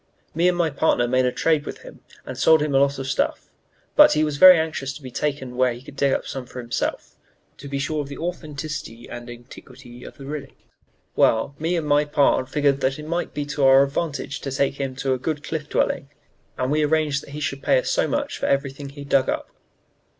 [0.33, 3.05] Me and my partner made a trade with him and sold him a lot of
[3.05, 3.49] stuff;
[3.95, 6.59] but he was very anxious to be taken where he could dig some up for
[6.59, 7.15] himself,
[7.57, 10.53] 'to be sure of the authenticity and antiquity of the relics.'
[11.15, 14.49] Well, me and my pard figured up that it might be to our advantage to
[14.51, 16.09] take him to a good Cliff Dwelling,
[16.57, 19.51] and we arranged that he should pay us so much for everything he dug up.